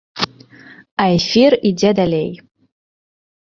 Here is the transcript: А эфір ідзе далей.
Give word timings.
А 1.03 1.05
эфір 1.19 1.59
ідзе 1.73 1.91
далей. 2.03 2.29